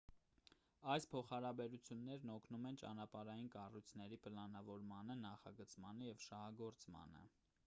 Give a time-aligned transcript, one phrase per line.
[0.93, 7.29] այս փոխհարաբերություններն օգնում են ճանապարհային կառույցների պլանավորմանը նախագծմանը և շահագործմանը